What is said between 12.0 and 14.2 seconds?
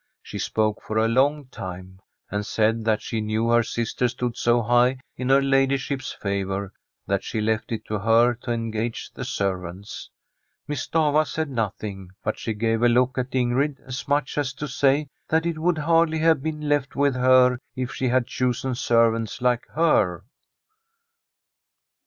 but she gave a look at Ingrid as